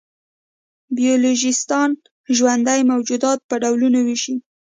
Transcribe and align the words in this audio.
بایولوژېسټان 0.95 1.91
ژوندي 2.37 2.81
موجودات 2.91 3.39
په 3.49 3.55
ډولونو 3.63 3.99
وېشي. 4.07 4.35